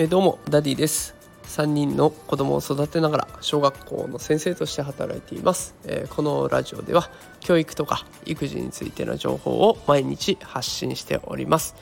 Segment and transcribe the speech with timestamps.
[0.00, 1.16] えー、どうもダディです。
[1.48, 7.10] 3人の子供を育てながら小学校の先生として働いています、えー、このラジオでは
[7.40, 11.74] 教育とか育児についての情報を毎日発信しております。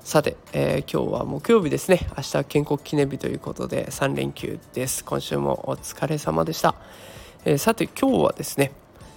[0.00, 2.08] さて、えー、今日は木曜日ですね。
[2.16, 5.04] 明日建国記念日ということで3連休です。
[5.04, 6.74] 今週もお疲れ様でした、
[7.44, 8.72] えさて今日はですね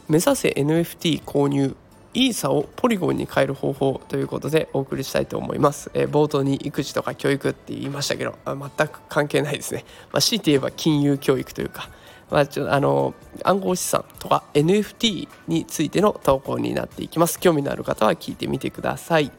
[0.07, 1.75] 目指せ NFT 購入
[2.13, 11.89] イーサをポリゴンに変える方法ということでお送りしたいと思います、えー、冒頭に育児とか教育って言いましたけど全く関係ないですね、 まあ、強いて言えば金融教育というか、
[12.29, 13.13] まあ、ちょあの
[13.43, 17.39] 暗号資産とか NFT についての投稿になっていきます。
[17.39, 19.31] 興味のある方は聞いてみてください。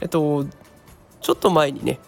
[0.00, 0.46] えっと
[1.20, 2.00] ちょっと前にね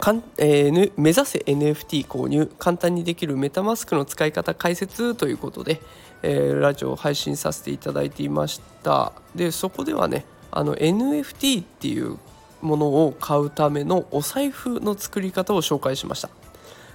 [0.00, 5.80] かん、えー、目指せ NFT 購入簡単にできるメタマスクの使い方解説ということで、
[6.22, 9.12] えー、ラジオを配信させていただいていました。
[9.34, 12.16] でそこではねあの NFT っていう
[12.62, 16.30] ものを買うためのお財布の作り方を紹介しました。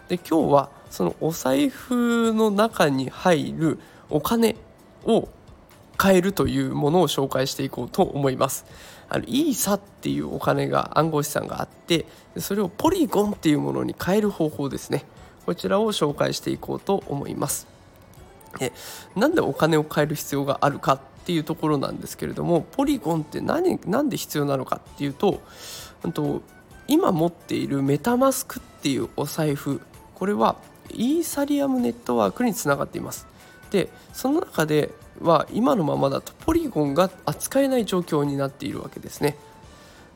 [0.10, 4.56] で今日はそのお財布の中に入るお金
[5.06, 5.30] を
[5.98, 8.66] 買えるというものを紹介していこうと思います。
[9.08, 12.06] あのイーサっていうお金が暗号資産があって
[12.38, 15.06] それをポリゴンっていうものに変える方法ですね。
[15.46, 17.68] こちらを紹介していこうと思います。
[18.60, 18.72] え
[19.16, 25.42] なんでお金を変える必要があるかっていうところなんですけれどもポリゴンって何何で必要なのかっていうと
[26.14, 26.42] と
[26.88, 29.82] 今持っているメタマスクっていうお財布
[30.14, 30.56] これは
[30.92, 33.28] イーサリアムネットワークにつながっています。
[33.72, 39.38] でその中では今のままだとポリゴンが扱えない状況になっているわけですね。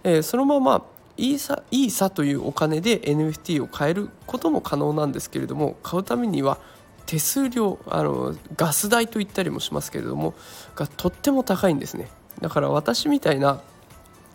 [0.03, 0.83] えー、そのまま
[1.17, 6.57] イーサイーサというお金で NFT を買えることも可能なんですけれども買うためには
[7.05, 10.33] 手数料あのガス代と言ったりもしますけれども
[10.75, 12.07] がとっても高いんですね
[12.39, 13.61] だから私みたいな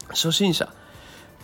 [0.09, 0.73] 初心者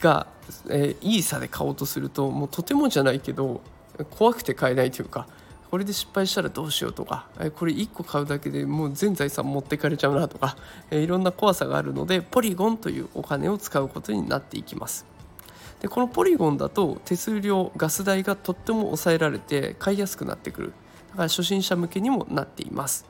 [0.01, 0.27] が、
[0.69, 3.63] えー、イーサで買おうとするともうとてもじゃないけど
[4.11, 5.27] 怖くて買えないというか
[5.71, 7.27] これで失敗したらどうしようとか
[7.57, 10.57] これ1個買うだけでもう全財産持ってかれちゃうなとか
[10.91, 15.07] いろんな怖さがあるのでポリゴンというお金を使うことになっていきます。
[15.81, 20.73] でこのポリゴンだと手数料ガス代がとっても抑えられて買いやすくなってくる。
[21.11, 23.07] だから初心者向けにもなっています。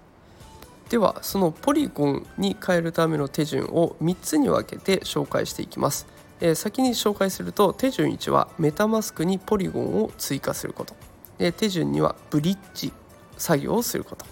[0.91, 6.04] ではそのポリゴンに変えるための手順を3つに分けて紹介していきます、
[6.41, 11.09] え、先に紹介すると手順1はメタマスクにポリゴンを追加すること。
[11.41, 12.93] で手順にはブリッジ
[13.39, 14.27] 作業をすること。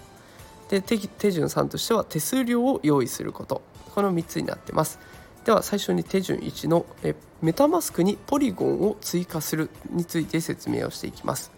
[0.69, 0.99] で手
[1.33, 3.63] 順3としては手数料を用意すること。
[3.95, 4.99] この3つになってます。
[5.47, 11.51] では最初に手順1のえメタマスクにポリゴンを追加するについて説明をしていきます。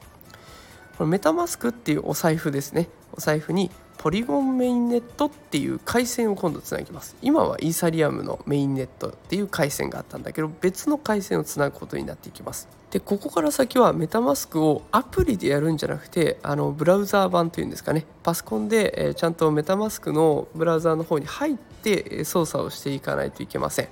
[1.01, 2.91] このメタマスクっていうお財布ですね。
[3.15, 7.17] お財布にポリゴンメインネットっていう回線を今度つなぎます。
[7.23, 12.69] 今はイーサリアムのメインネットっていう回線があったんだけど別の回線をつなぐことになっていきます。
[12.91, 18.05] でここから先はメタマスクをアプリでやるんじゃなくてあのブラウザー版というんですかね。
[18.23, 23.89] パソコンで、え、ちゃんとメタマスクのブラウザーの方に入って操作をしていかないといけません。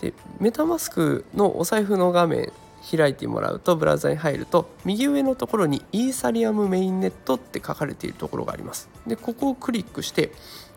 [0.00, 2.50] でメタマスクのお財布の画面
[2.84, 8.88] 開いてもらうとブラウザに入ると右上のところにイーサリアムメインネットって書かれているところがあります。
[9.06, 10.32] でここをクリックして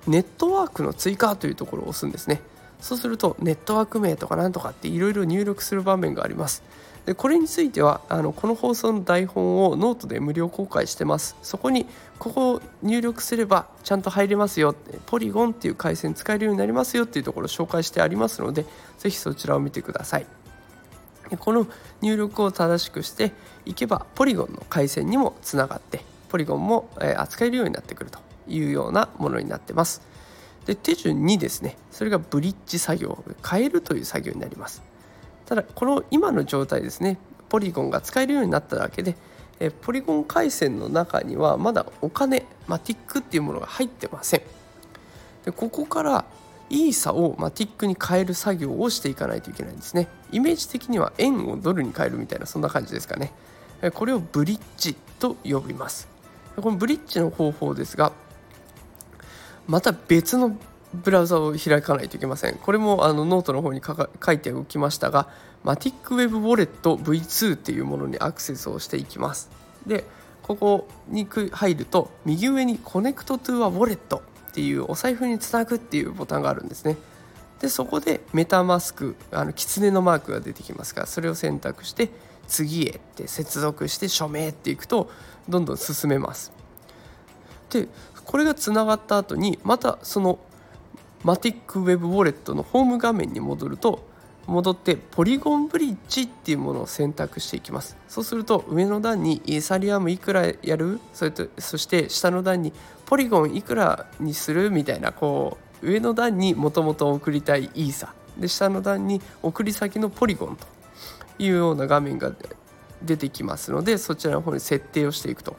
[0.08, 2.42] ネットワークの追加というところを押すんですね。
[2.80, 6.64] そうするとネットワーク名とかなんとかっていろいろ入力する場面があります。
[7.06, 11.36] でこれについてはあのこの放送の台本をノートで無料公開してます。
[11.42, 11.86] そこに
[12.20, 14.76] ここを入力すればちゃんと入れますよ。
[15.06, 18.66] ポリゴンっていう回線使えるようになりますよっていうところを紹介してありますので
[18.98, 20.26] 是非そちらを見てください。
[21.36, 21.68] この
[22.02, 23.34] 入力を正しくして
[23.66, 30.02] いけばポリゴンの回線にもつながってポリゴンも扱えるようになってくるというようなものになってます。
[30.66, 31.78] で手順2ですね。
[31.92, 34.84] それがブリッジ作業変えるという作業になります。
[35.46, 37.18] ただこの今の状態ですね。
[37.50, 39.16] ポリゴンが使えるようになっただけで
[39.82, 44.42] ポリゴン回線の中にはまだお金マティックっていうものが入ってません。
[45.46, 46.26] でここから
[46.70, 50.08] イーサを MATIC に変える作業をしていかないといけないんですね。
[50.32, 53.34] イメージ的には円をドルに変えるみたいなそんな感じですかね。
[53.94, 56.08] これをブリッジと呼びます。
[56.56, 58.12] このブリッジの方法ですが
[59.68, 60.58] また別の
[60.94, 62.56] ブラウザを開かないといけません。
[62.56, 65.30] これもあのノートの方に書いておきましたが
[65.64, 69.50] マティックウェブウォレット V2 っていうものにアクセスをしていきます。
[69.86, 70.06] で
[70.42, 74.24] ここに入ると右上に Connect to a Wallet。
[74.58, 76.98] っていうお財布につなぐっていうボタンがあるんですね。
[77.62, 82.10] でそこでメタマスクあの狐のマークが出てきますからそれを選択して
[82.48, 85.12] 次へって接続して署名っていくと
[85.48, 86.52] どんどん進めます。
[87.70, 87.88] で
[88.26, 90.40] これがつながった後にまたその
[91.24, 94.07] マティックウェブウォレットのホーム画面に戻ると
[94.48, 97.98] 戻ってポリゴンブリッジっていうものを選択していきます。
[98.08, 101.00] そうすると上の段にイーサリアムいくらやる？
[101.14, 102.74] それとそして下の段に
[103.06, 104.72] ポリゴンいくらにする？
[104.72, 108.14] みたいなこう上の段にもともと送りたいイーサ。
[108.38, 110.66] で下の段に送り先のポリゴンと
[111.40, 112.32] いうような画面が
[113.04, 115.58] 出てきますのでそちらの方に設定をしていくと。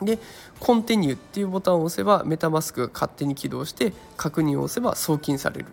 [0.00, 0.20] で
[0.60, 5.66] コンティニューっていうボタンを押せばメタマスクが勝手に起動して確認を押せば送金される。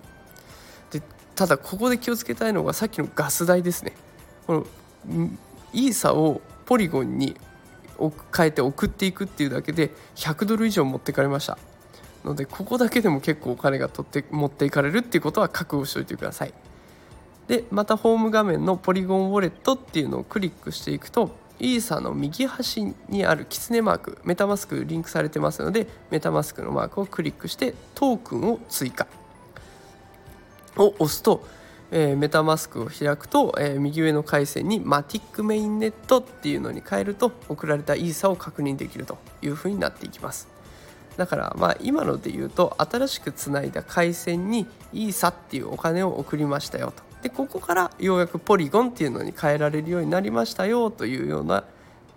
[1.35, 3.93] ただここで気をつけたいのがさっきのガス代ですね。
[4.47, 4.65] こ
[5.07, 5.29] の
[5.73, 7.35] イーサをポリゴンに
[8.35, 11.57] 変えて送っていくっていうだけで100ドル以上持ってかれました。
[12.23, 16.53] のでここだけでも結構お金が取って持っていかれるっていうことは覚悟しておいてください。
[17.47, 29.07] でまたホーム画面のポリゴンウォレットっていうのをクリックしていくとイーサの右端にあるキツネマークメタマスクリンクされてますのでメタマスクのマークをクリックしてトークンを追加。
[30.77, 31.45] を押すと、
[31.91, 40.47] えー、メタマスクを開くと、えー、右上の回線にマティックメインネットっていうのに変えると送られたイーサを確認できるというふうになっていきます。
[41.17, 47.03] だからまあ今ので言うと新しくつないだ回線にイーサっていうお金を送りましたよと。
[47.23, 51.63] でここからようやくポリゴンっていうのに変えられるようになりましたよというような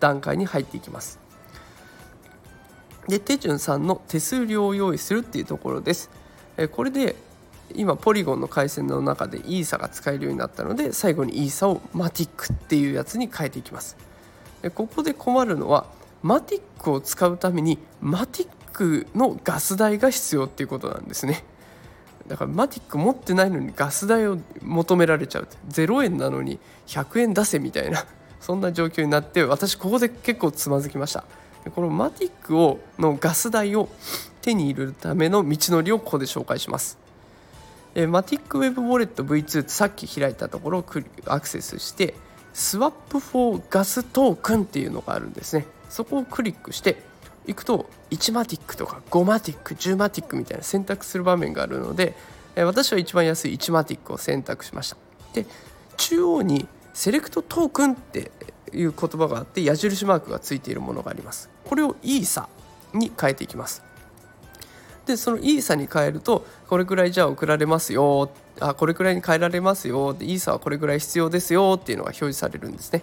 [0.00, 1.18] 段階に入っていきます。
[3.06, 6.10] で手順3の手数料を用意するっていうところです。
[6.72, 7.14] これで
[7.74, 13.96] 今ポリゴンの回線の中でイーサが使えるようになったので最後にイーサをマティックっていうやつに変えていきます。
[14.62, 15.86] でここで困るのは
[16.22, 21.44] マティックを使うためにマティックのガス代が必要っていうことなんですね。
[22.26, 28.04] だからマティック持ってないのにガス代を求められちゃう0円なのに100円出せみたいな
[28.40, 31.24] そんな状況になって私ここで結構つまずきました。
[31.74, 33.88] このマティックをのガス代を
[34.42, 37.07] 手に入れるための道のりをここで紹介します。
[37.98, 40.84] えマティックウェブウォレット V2 ってさっき開いたところを
[41.26, 42.14] アクセスして
[42.54, 45.66] Swap for Gas Token っていうのがあるんですね。
[45.90, 47.02] そこをクリックして
[47.48, 52.14] いくと1 MATIC とか5 MATIC 10 MATIC みたいな選択する場面があるので
[52.54, 54.96] え私は一番安い1 MATIC を選択しました。
[55.32, 55.44] で
[55.96, 58.30] 中央に Select Token って
[58.72, 61.50] いう言葉があって矢印マークがついているものがあります。
[61.64, 62.48] これをイーサ
[62.92, 63.87] に変えていきます。
[65.08, 73.02] でそのイーサに変えるとこれくらいじゃあ送られますよあこれくらいに変えられますよでイーサはこれくらい必要ですよっていうのが表示されるんですね。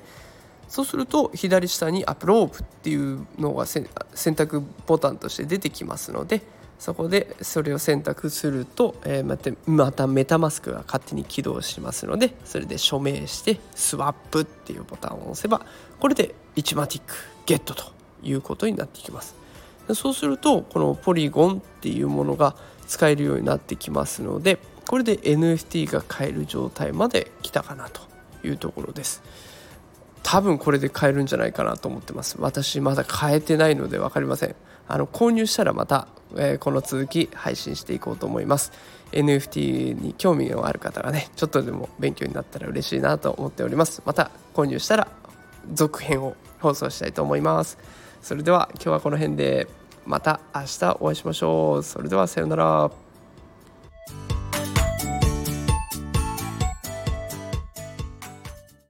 [0.68, 3.86] そうすると左下にアプロープっていうのが選
[4.36, 6.42] 択ボタンとして出てきますので
[6.80, 15.66] そこでそれを選択すると、え、またまたメタマスクが勝手に起動しますのでそれで署名してスワップっていうボタンを押せば
[16.00, 17.14] これで1マティック
[17.46, 17.86] ゲットと
[18.24, 19.45] いうことになってきます。
[19.94, 22.56] そうするとこのポリゴンっていうものが
[22.88, 28.02] 使えるようになってきますのでこれで NFT が買える状態まで来たかなと
[28.44, 29.24] いうところです。
[30.22, 32.38] 多分これで買えるんじゃないかなと思ってます。
[32.40, 34.56] 私まだ買えてないので分かりません。
[34.88, 38.72] あの購入したらまた、えー、この続き配信していこうと思います。
[39.12, 44.02] NFT に興味のある方がねちょっとでも勉強になったら嬉しいなと思っております。
[44.06, 45.08] また購入したら
[45.74, 47.78] 続編を放送したいと思います。
[48.26, 49.68] それでは今日はこの辺で
[50.04, 51.84] また明日お会いしましょう。
[51.84, 53.05] それではさようなら。